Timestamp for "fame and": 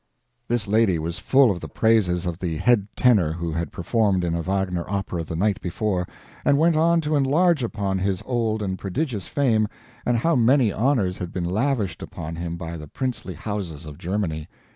9.27-10.17